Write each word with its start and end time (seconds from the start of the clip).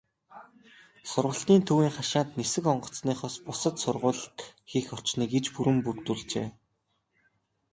Сургалтын 1.09 1.59
төвийн 1.67 1.93
хашаанд 1.97 2.31
нисэх 2.39 2.65
онгоцныхоос 2.73 3.35
бусад 3.45 3.75
сургуулилалт 3.83 4.39
хийх 4.69 4.87
орчныг 4.95 5.31
иж 5.39 5.45
бүрэн 5.55 5.77
бүрдүүлжээ. 5.85 6.47